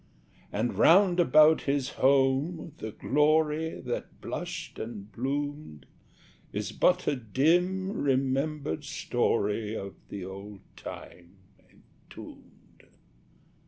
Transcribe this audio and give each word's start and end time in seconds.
And 0.51 0.79
round 0.79 1.19
about 1.19 1.61
his 1.61 1.89
home 1.89 2.71
the 2.79 2.91
glory 2.91 3.79
That 3.79 4.19
blushed 4.19 4.79
and 4.79 5.11
bloomed, 5.11 5.85
Is 6.51 6.71
but 6.71 7.05
a 7.05 7.15
dim 7.15 7.91
remembered 7.91 8.83
story 8.83 9.75
Of 9.75 9.93
the 10.09 10.25
old 10.25 10.61
time 10.75 11.35
entombed. 11.69 12.87